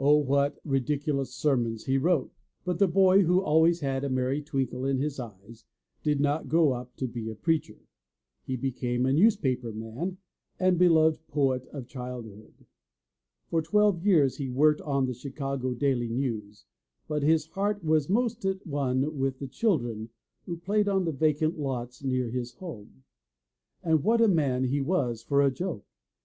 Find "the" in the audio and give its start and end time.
2.80-2.88, 10.74-10.88, 15.06-15.14, 19.38-19.46, 21.04-21.12